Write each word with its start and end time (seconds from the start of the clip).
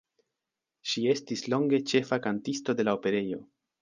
Ŝi 0.93 1.03
estis 1.11 1.45
longe 1.55 1.81
ĉefa 1.91 2.19
kantisto 2.25 2.77
de 2.81 2.87
la 2.89 2.97
Operejo. 3.01 3.45